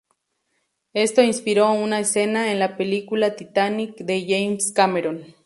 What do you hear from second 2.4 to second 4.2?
en la película ""Titanic""